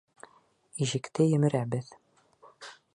Ишекте 0.87 1.29
емерәбеҙ! 1.37 1.95